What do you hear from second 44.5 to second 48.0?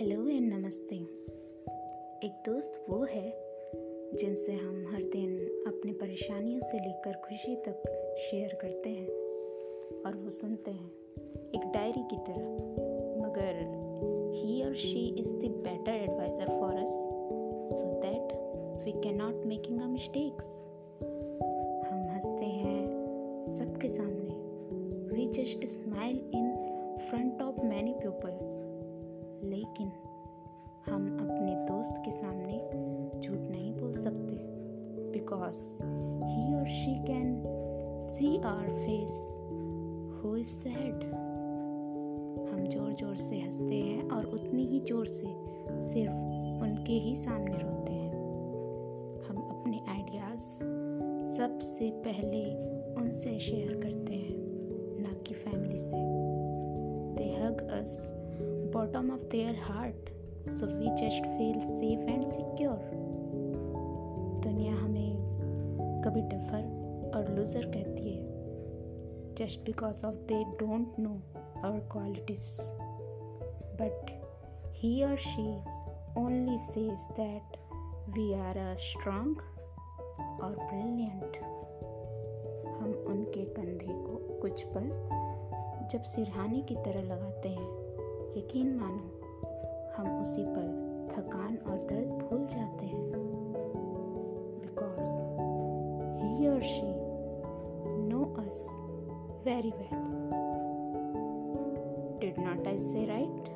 ही ज़ोर से सिर्फ़ उनके ही सामने रोते